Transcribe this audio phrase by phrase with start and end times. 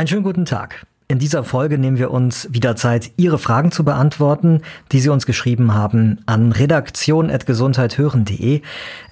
[0.00, 0.86] Einen schönen guten Tag.
[1.08, 5.26] In dieser Folge nehmen wir uns wieder Zeit, Ihre Fragen zu beantworten, die Sie uns
[5.26, 8.62] geschrieben haben an redaktion.gesundheithören.de.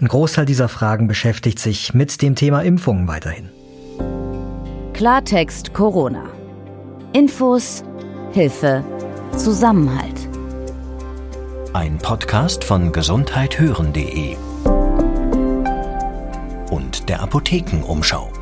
[0.00, 3.50] Ein Großteil dieser Fragen beschäftigt sich mit dem Thema Impfungen weiterhin.
[4.94, 6.24] Klartext Corona.
[7.12, 7.84] Infos,
[8.32, 8.82] Hilfe,
[9.36, 10.26] Zusammenhalt.
[11.74, 14.36] Ein Podcast von gesundheithören.de
[16.70, 18.37] und der Apothekenumschau.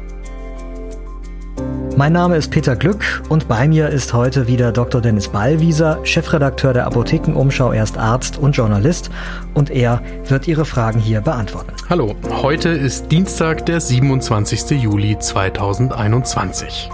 [1.99, 5.00] Mein Name ist Peter Glück und bei mir ist heute wieder Dr.
[5.00, 9.09] Dennis Ballwieser, Chefredakteur der Apothekenumschau, erst Arzt und Journalist
[9.54, 11.73] und er wird Ihre Fragen hier beantworten.
[11.89, 14.73] Hallo, heute ist Dienstag, der 27.
[14.73, 16.90] Juli 2021.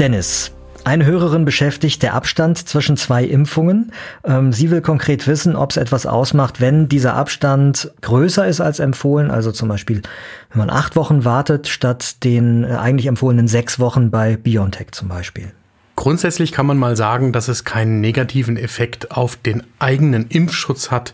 [0.00, 0.50] Dennis,
[0.84, 3.92] eine Hörerin beschäftigt der Abstand zwischen zwei Impfungen.
[4.24, 8.78] Ähm, sie will konkret wissen, ob es etwas ausmacht, wenn dieser Abstand größer ist als
[8.78, 9.30] empfohlen.
[9.30, 10.02] Also zum Beispiel,
[10.50, 15.08] wenn man acht Wochen wartet, statt den äh, eigentlich empfohlenen sechs Wochen bei BioNTech zum
[15.08, 15.52] Beispiel.
[15.96, 21.12] Grundsätzlich kann man mal sagen, dass es keinen negativen Effekt auf den eigenen Impfschutz hat,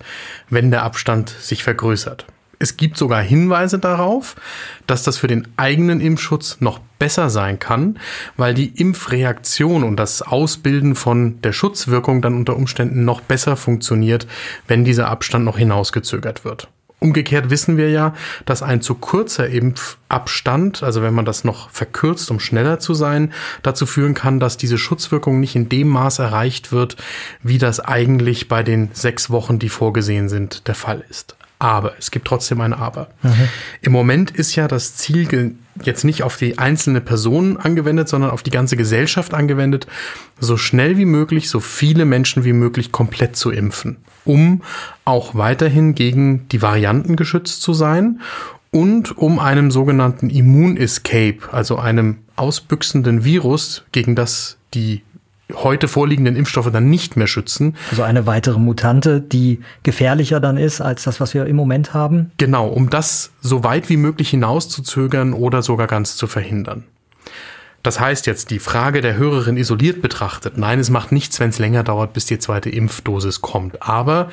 [0.49, 2.27] wenn der Abstand sich vergrößert.
[2.63, 4.37] Es gibt sogar Hinweise darauf,
[4.87, 7.99] dass das für den eigenen Impfschutz noch besser sein kann,
[8.37, 14.27] weil die Impfreaktion und das Ausbilden von der Schutzwirkung dann unter Umständen noch besser funktioniert,
[14.69, 16.69] wenn dieser Abstand noch hinausgezögert wird.
[16.99, 18.13] Umgekehrt wissen wir ja,
[18.45, 23.33] dass ein zu kurzer Impfabstand, also wenn man das noch verkürzt, um schneller zu sein,
[23.63, 26.99] dazu führen kann, dass diese Schutzwirkung nicht in dem Maß erreicht wird,
[27.43, 31.37] wie das eigentlich bei den sechs Wochen, die vorgesehen sind, der Fall ist.
[31.61, 33.11] Aber, es gibt trotzdem ein Aber.
[33.23, 33.49] Mhm.
[33.83, 38.43] Im Moment ist ja das Ziel jetzt nicht auf die einzelne Person angewendet, sondern auf
[38.43, 39.87] die ganze Gesellschaft angewendet,
[40.41, 44.63] so schnell wie möglich, so viele Menschen wie möglich komplett zu impfen, um
[45.05, 48.21] auch weiterhin gegen die Varianten geschützt zu sein
[48.71, 55.03] und um einem sogenannten Immun-Escape, also einem ausbüchsenden Virus, gegen das die
[55.55, 57.77] heute vorliegenden Impfstoffe dann nicht mehr schützen.
[57.91, 62.33] Also eine weitere Mutante, die gefährlicher dann ist als das, was wir im Moment haben?
[62.39, 66.85] Genau, um das so weit wie möglich hinauszuzögern oder sogar ganz zu verhindern.
[67.83, 70.59] Das heißt jetzt die Frage der Hörerin isoliert betrachtet.
[70.59, 73.83] Nein, es macht nichts, wenn es länger dauert, bis die zweite Impfdosis kommt.
[73.83, 74.29] Aber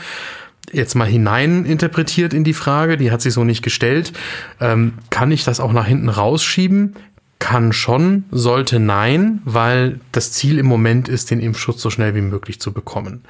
[0.71, 4.11] jetzt mal hinein interpretiert in die Frage, die hat sich so nicht gestellt,
[4.59, 6.95] ähm, kann ich das auch nach hinten rausschieben?
[7.39, 12.21] Kann schon, sollte nein, weil das Ziel im Moment ist, den Impfschutz so schnell wie
[12.21, 13.23] möglich zu bekommen.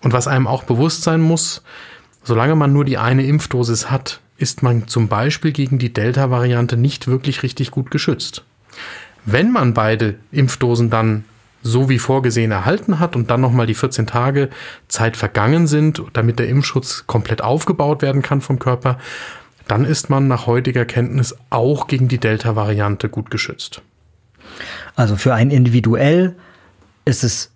[0.00, 1.62] Und was einem auch bewusst sein muss,
[2.22, 7.06] solange man nur die eine Impfdosis hat, ist man zum Beispiel gegen die Delta-Variante nicht
[7.06, 8.44] wirklich richtig gut geschützt.
[9.24, 11.24] Wenn man beide Impfdosen dann
[11.62, 14.50] so wie vorgesehen erhalten hat und dann nochmal die 14 Tage
[14.88, 18.98] Zeit vergangen sind, damit der Impfschutz komplett aufgebaut werden kann vom Körper,
[19.68, 23.82] dann ist man nach heutiger Kenntnis auch gegen die Delta-Variante gut geschützt.
[24.94, 26.36] Also für einen individuell
[27.04, 27.50] ist es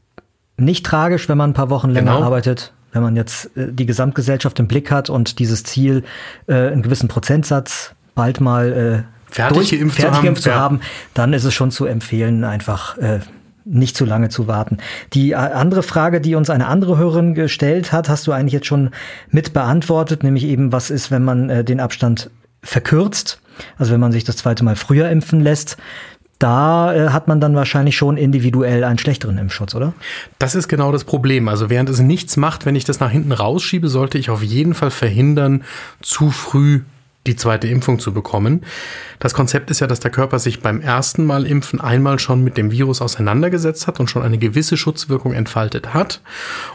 [0.56, 2.24] nicht tragisch, wenn man ein paar Wochen länger genau.
[2.24, 2.72] arbeitet.
[2.92, 6.04] Wenn man jetzt äh, die Gesamtgesellschaft im Blick hat und dieses Ziel,
[6.46, 10.80] äh, einen gewissen Prozentsatz bald mal äh, fertig geimpft zu, haben, zu haben,
[11.14, 13.20] dann ist es schon zu empfehlen, einfach äh,
[13.64, 14.78] nicht zu lange zu warten.
[15.12, 18.66] Die äh, andere Frage, die uns eine andere Hörerin gestellt hat, hast du eigentlich jetzt
[18.66, 18.90] schon
[19.30, 22.30] mit beantwortet, nämlich eben, was ist, wenn man äh, den Abstand
[22.62, 23.40] verkürzt,
[23.78, 25.76] also wenn man sich das zweite Mal früher impfen lässt.
[26.38, 29.92] Da äh, hat man dann wahrscheinlich schon individuell einen schlechteren Impfschutz, oder?
[30.38, 31.48] Das ist genau das Problem.
[31.48, 34.72] Also während es nichts macht, wenn ich das nach hinten rausschiebe, sollte ich auf jeden
[34.72, 35.64] Fall verhindern,
[36.00, 36.80] zu früh
[37.26, 38.64] die zweite Impfung zu bekommen.
[39.18, 42.56] Das Konzept ist ja, dass der Körper sich beim ersten Mal impfen einmal schon mit
[42.56, 46.22] dem Virus auseinandergesetzt hat und schon eine gewisse Schutzwirkung entfaltet hat.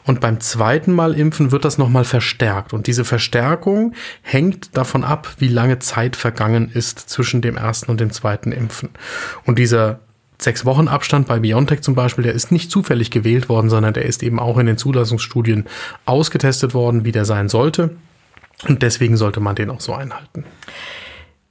[0.04, 2.74] Und beim zweiten Mal impfen wird das nochmal verstärkt.
[2.74, 8.00] Und diese Verstärkung hängt davon ab, wie lange Zeit vergangen ist zwischen dem ersten und
[8.00, 8.90] dem zweiten Impfen.
[9.46, 10.00] Und dieser
[10.38, 14.06] sechs Wochen Abstand bei BioNTech zum Beispiel, der ist nicht zufällig gewählt worden, sondern der
[14.06, 15.66] ist eben auch in den Zulassungsstudien
[16.06, 17.96] ausgetestet worden, wie der sein sollte.
[18.68, 20.46] Und deswegen sollte man den auch so einhalten.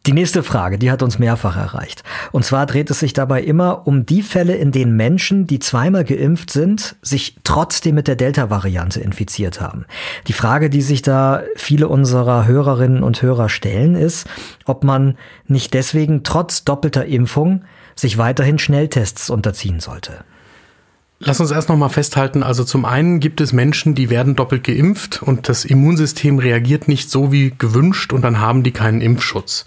[0.07, 2.03] Die nächste Frage, die hat uns mehrfach erreicht.
[2.31, 6.05] Und zwar dreht es sich dabei immer um die Fälle, in denen Menschen, die zweimal
[6.05, 9.87] geimpft sind, sich trotzdem mit der Delta-Variante infiziert haben.
[10.27, 14.27] Die Frage, die sich da viele unserer Hörerinnen und Hörer stellen, ist,
[14.67, 15.17] ob man
[15.47, 17.65] nicht deswegen trotz doppelter Impfung
[17.97, 20.25] sich weiterhin Schnelltests unterziehen sollte.
[21.27, 24.65] Lass uns erst noch mal festhalten, also zum einen gibt es Menschen, die werden doppelt
[24.65, 29.65] geimpft und das Immunsystem reagiert nicht so wie gewünscht und dann haben die keinen Impfschutz.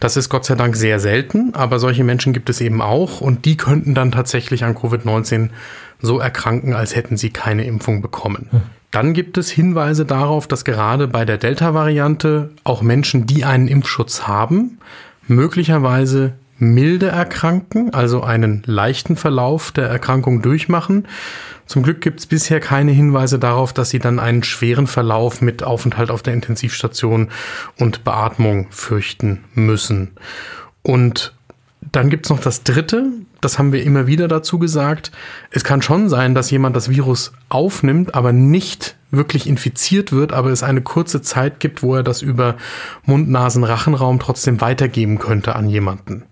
[0.00, 3.44] Das ist Gott sei Dank sehr selten, aber solche Menschen gibt es eben auch und
[3.44, 5.50] die könnten dann tatsächlich an Covid-19
[6.00, 8.48] so erkranken, als hätten sie keine Impfung bekommen.
[8.50, 8.62] Hm.
[8.90, 14.22] Dann gibt es Hinweise darauf, dass gerade bei der Delta-Variante auch Menschen, die einen Impfschutz
[14.22, 14.78] haben,
[15.26, 21.06] möglicherweise milde erkranken, also einen leichten Verlauf der Erkrankung durchmachen.
[21.66, 25.62] Zum Glück gibt es bisher keine Hinweise darauf, dass sie dann einen schweren Verlauf mit
[25.62, 27.30] Aufenthalt auf der Intensivstation
[27.78, 30.12] und Beatmung fürchten müssen.
[30.82, 31.34] Und
[31.92, 33.10] dann gibt's noch das Dritte,
[33.40, 35.12] das haben wir immer wieder dazu gesagt.
[35.50, 40.50] Es kann schon sein, dass jemand das Virus aufnimmt, aber nicht wirklich infiziert wird, aber
[40.50, 42.56] es eine kurze Zeit gibt, wo er das über
[43.04, 46.24] Mund, Nasen, Rachenraum trotzdem weitergeben könnte an jemanden.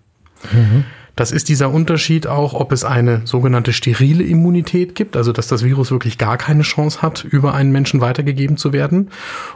[1.15, 5.63] Das ist dieser Unterschied auch, ob es eine sogenannte sterile Immunität gibt, also dass das
[5.63, 9.11] Virus wirklich gar keine Chance hat, über einen Menschen weitergegeben zu werden,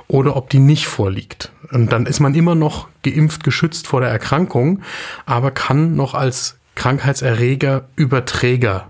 [0.07, 1.51] oder ob die nicht vorliegt.
[1.71, 4.81] Und dann ist man immer noch geimpft, geschützt vor der Erkrankung,
[5.25, 8.89] aber kann noch als Krankheitserreger, Überträger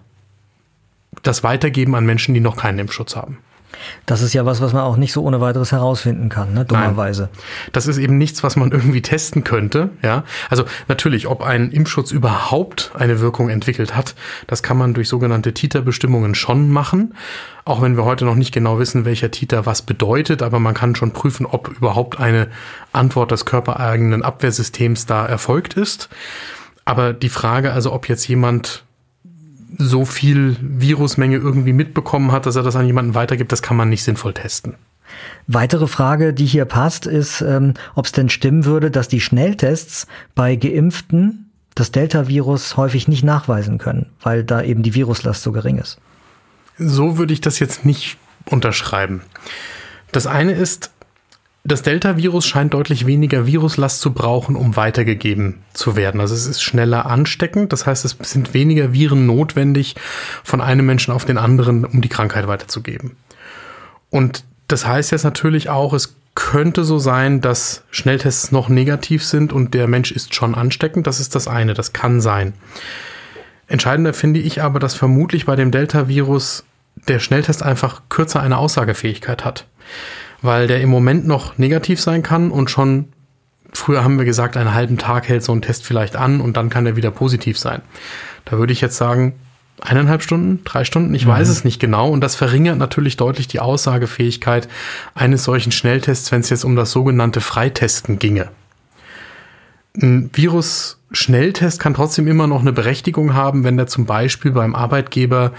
[1.23, 3.39] das weitergeben an Menschen, die noch keinen Impfschutz haben.
[4.05, 6.65] Das ist ja was, was man auch nicht so ohne weiteres herausfinden kann, ne?
[6.65, 7.29] dummerweise.
[7.31, 9.89] Nein, das ist eben nichts, was man irgendwie testen könnte.
[10.01, 14.15] Ja, also natürlich, ob ein Impfschutz überhaupt eine Wirkung entwickelt hat,
[14.47, 17.13] das kann man durch sogenannte Titerbestimmungen schon machen.
[17.65, 20.95] Auch wenn wir heute noch nicht genau wissen, welcher Titer was bedeutet, aber man kann
[20.95, 22.47] schon prüfen, ob überhaupt eine
[22.93, 26.09] Antwort des körpereigenen Abwehrsystems da erfolgt ist.
[26.85, 28.85] Aber die Frage also, ob jetzt jemand
[29.77, 33.89] so viel Virusmenge irgendwie mitbekommen hat, dass er das an jemanden weitergibt, das kann man
[33.89, 34.75] nicht sinnvoll testen.
[35.47, 40.07] Weitere Frage, die hier passt, ist, ähm, ob es denn stimmen würde, dass die Schnelltests
[40.35, 45.77] bei Geimpften das Delta-Virus häufig nicht nachweisen können, weil da eben die Viruslast so gering
[45.77, 45.99] ist.
[46.77, 49.21] So würde ich das jetzt nicht unterschreiben.
[50.11, 50.91] Das eine ist,
[51.67, 56.21] das Delta-Virus scheint deutlich weniger Viruslast zu brauchen, um weitergegeben zu werden.
[56.21, 57.73] Also es ist schneller ansteckend.
[57.73, 59.95] Das heißt, es sind weniger Viren notwendig
[60.43, 63.17] von einem Menschen auf den anderen, um die Krankheit weiterzugeben.
[64.09, 69.51] Und das heißt jetzt natürlich auch, es könnte so sein, dass Schnelltests noch negativ sind
[69.51, 71.05] und der Mensch ist schon ansteckend.
[71.05, 71.73] Das ist das eine.
[71.73, 72.53] Das kann sein.
[73.67, 76.63] Entscheidender finde ich aber, dass vermutlich bei dem Delta-Virus
[77.09, 79.65] der Schnelltest einfach kürzer eine Aussagefähigkeit hat
[80.41, 83.09] weil der im Moment noch negativ sein kann und schon
[83.73, 86.69] früher haben wir gesagt, einen halben Tag hält so ein Test vielleicht an und dann
[86.69, 87.81] kann er wieder positiv sein.
[88.45, 89.33] Da würde ich jetzt sagen,
[89.81, 91.29] eineinhalb Stunden, drei Stunden, ich mhm.
[91.29, 92.09] weiß es nicht genau.
[92.09, 94.67] Und das verringert natürlich deutlich die Aussagefähigkeit
[95.15, 98.49] eines solchen Schnelltests, wenn es jetzt um das sogenannte Freitesten ginge.
[99.99, 105.53] Ein Virus-Schnelltest kann trotzdem immer noch eine Berechtigung haben, wenn der zum Beispiel beim Arbeitgeber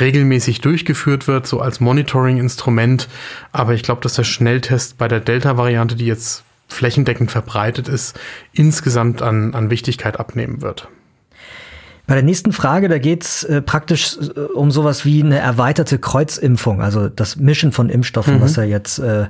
[0.00, 3.08] regelmäßig durchgeführt wird, so als Monitoring-Instrument.
[3.52, 8.18] Aber ich glaube, dass der Schnelltest bei der Delta-Variante, die jetzt flächendeckend verbreitet ist,
[8.52, 10.88] insgesamt an, an Wichtigkeit abnehmen wird.
[12.08, 16.80] Bei der nächsten Frage, da geht's äh, praktisch äh, um sowas wie eine erweiterte Kreuzimpfung,
[16.80, 18.40] also das Mischen von Impfstoffen, mhm.
[18.40, 19.26] was ja jetzt äh,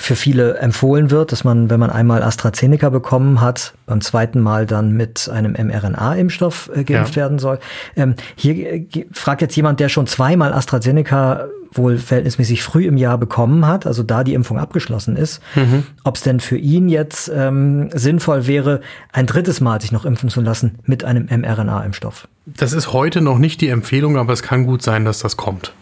[0.00, 4.64] für viele empfohlen wird, dass man, wenn man einmal AstraZeneca bekommen hat, beim zweiten Mal
[4.64, 7.22] dann mit einem mRNA-Impfstoff äh, geimpft ja.
[7.22, 7.58] werden soll.
[7.96, 13.18] Ähm, hier äh, fragt jetzt jemand, der schon zweimal AstraZeneca wohl verhältnismäßig früh im Jahr
[13.18, 15.84] bekommen hat, also da die Impfung abgeschlossen ist, mhm.
[16.02, 18.80] ob es denn für ihn jetzt ähm, sinnvoll wäre,
[19.12, 22.26] ein drittes Mal sich noch impfen zu lassen mit einem mRNA-Impfstoff.
[22.46, 25.74] Das ist heute noch nicht die Empfehlung, aber es kann gut sein, dass das kommt.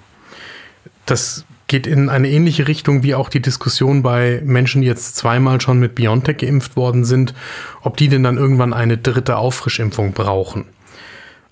[1.07, 5.61] Das geht in eine ähnliche Richtung wie auch die Diskussion bei Menschen, die jetzt zweimal
[5.61, 7.35] schon mit BioNTech geimpft worden sind,
[7.83, 10.65] ob die denn dann irgendwann eine dritte Auffrischimpfung brauchen.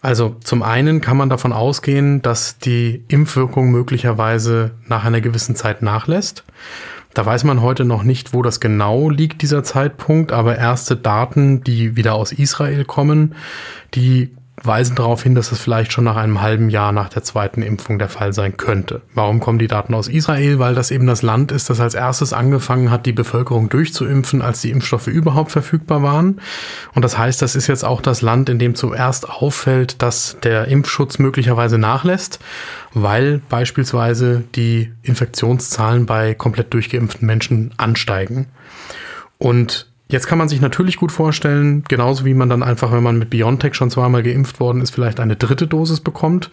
[0.00, 5.82] Also zum einen kann man davon ausgehen, dass die Impfwirkung möglicherweise nach einer gewissen Zeit
[5.82, 6.44] nachlässt.
[7.12, 11.64] Da weiß man heute noch nicht, wo das genau liegt, dieser Zeitpunkt, aber erste Daten,
[11.64, 13.34] die wieder aus Israel kommen,
[13.94, 17.62] die weisen darauf hin, dass es vielleicht schon nach einem halben Jahr nach der zweiten
[17.62, 19.02] Impfung der Fall sein könnte.
[19.14, 20.58] Warum kommen die Daten aus Israel?
[20.58, 24.62] Weil das eben das Land ist, das als erstes angefangen hat, die Bevölkerung durchzuimpfen, als
[24.62, 26.40] die Impfstoffe überhaupt verfügbar waren.
[26.94, 30.68] Und das heißt, das ist jetzt auch das Land, in dem zuerst auffällt, dass der
[30.68, 32.38] Impfschutz möglicherweise nachlässt,
[32.94, 38.46] weil beispielsweise die Infektionszahlen bei komplett durchgeimpften Menschen ansteigen.
[39.38, 43.18] Und Jetzt kann man sich natürlich gut vorstellen, genauso wie man dann einfach, wenn man
[43.18, 46.48] mit BioNTech schon zweimal geimpft worden ist, vielleicht eine dritte Dosis bekommt,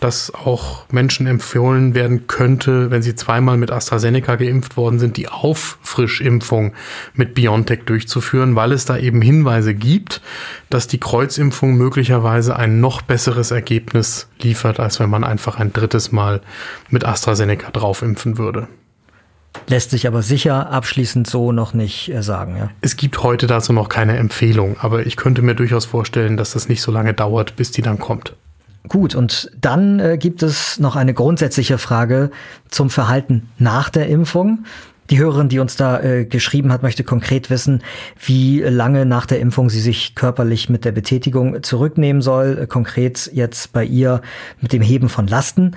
[0.00, 5.28] dass auch Menschen empfohlen werden könnte, wenn sie zweimal mit AstraZeneca geimpft worden sind, die
[5.28, 6.72] Auffrischimpfung
[7.14, 10.20] mit BioNTech durchzuführen, weil es da eben Hinweise gibt,
[10.68, 16.10] dass die Kreuzimpfung möglicherweise ein noch besseres Ergebnis liefert, als wenn man einfach ein drittes
[16.10, 16.40] Mal
[16.90, 18.66] mit AstraZeneca draufimpfen würde.
[19.66, 22.56] Lässt sich aber sicher abschließend so noch nicht äh, sagen.
[22.56, 22.70] Ja.
[22.80, 26.68] Es gibt heute dazu noch keine Empfehlung, aber ich könnte mir durchaus vorstellen, dass das
[26.68, 28.34] nicht so lange dauert, bis die dann kommt.
[28.86, 32.30] Gut, und dann äh, gibt es noch eine grundsätzliche Frage
[32.68, 34.64] zum Verhalten nach der Impfung.
[35.10, 37.82] Die Hörerin, die uns da äh, geschrieben hat, möchte konkret wissen,
[38.24, 42.58] wie lange nach der Impfung sie sich körperlich mit der Betätigung zurücknehmen soll.
[42.62, 44.22] Äh, konkret jetzt bei ihr
[44.60, 45.76] mit dem Heben von Lasten.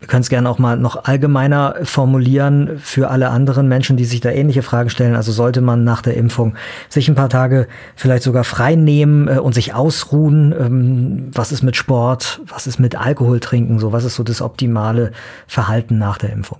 [0.00, 4.20] Wir können es gerne auch mal noch allgemeiner formulieren für alle anderen Menschen, die sich
[4.20, 5.16] da ähnliche Fragen stellen.
[5.16, 6.54] Also sollte man nach der Impfung
[6.88, 10.54] sich ein paar Tage vielleicht sogar frei nehmen äh, und sich ausruhen?
[10.56, 12.40] Ähm, was ist mit Sport?
[12.46, 13.80] Was ist mit Alkohol trinken?
[13.80, 15.10] So, was ist so das optimale
[15.48, 16.58] Verhalten nach der Impfung?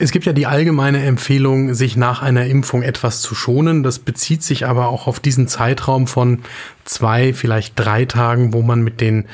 [0.00, 3.84] Es gibt ja die allgemeine Empfehlung, sich nach einer Impfung etwas zu schonen.
[3.84, 6.40] Das bezieht sich aber auch auf diesen Zeitraum von
[6.84, 9.26] zwei, vielleicht drei Tagen, wo man mit den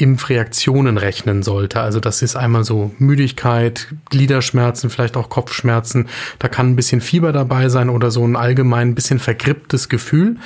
[0.00, 1.80] Impfreaktionen rechnen sollte.
[1.80, 6.08] Also das ist einmal so Müdigkeit, Gliederschmerzen, vielleicht auch Kopfschmerzen.
[6.38, 10.36] Da kann ein bisschen Fieber dabei sein oder so ein allgemein bisschen vergripptes Gefühl.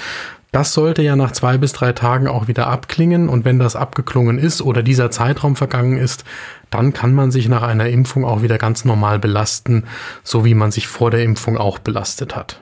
[0.54, 3.28] Das sollte ja nach zwei bis drei Tagen auch wieder abklingen.
[3.28, 6.24] Und wenn das abgeklungen ist oder dieser Zeitraum vergangen ist,
[6.70, 9.84] dann kann man sich nach einer Impfung auch wieder ganz normal belasten,
[10.22, 12.60] so wie man sich vor der Impfung auch belastet hat.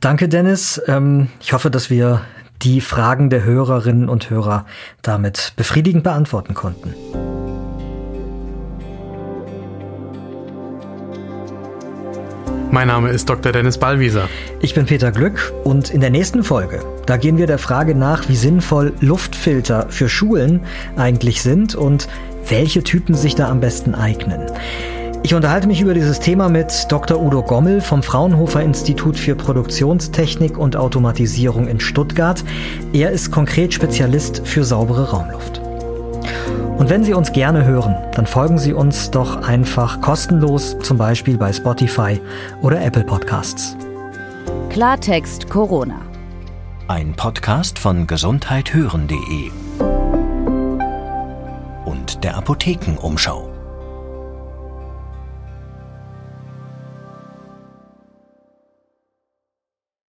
[0.00, 0.80] Danke, Dennis.
[0.86, 2.22] Ähm, ich hoffe, dass wir
[2.62, 4.66] die Fragen der Hörerinnen und Hörer
[5.02, 6.94] damit befriedigend beantworten konnten.
[12.72, 13.50] Mein Name ist Dr.
[13.50, 14.28] Dennis Ballwieser.
[14.60, 18.28] Ich bin Peter Glück und in der nächsten Folge, da gehen wir der Frage nach,
[18.28, 20.60] wie sinnvoll Luftfilter für Schulen
[20.96, 22.06] eigentlich sind und
[22.48, 24.46] welche Typen sich da am besten eignen.
[25.22, 27.20] Ich unterhalte mich über dieses Thema mit Dr.
[27.20, 32.42] Udo Gommel vom Fraunhofer Institut für Produktionstechnik und Automatisierung in Stuttgart.
[32.94, 35.60] Er ist konkret Spezialist für saubere Raumluft.
[36.78, 41.36] Und wenn Sie uns gerne hören, dann folgen Sie uns doch einfach kostenlos, zum Beispiel
[41.36, 42.18] bei Spotify
[42.62, 43.76] oder Apple Podcasts.
[44.70, 46.00] Klartext Corona.
[46.88, 49.50] Ein Podcast von gesundheithören.de
[51.84, 53.59] und der Apothekenumschau.